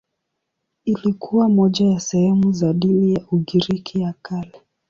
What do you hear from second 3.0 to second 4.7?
ya Ugiriki ya Kale.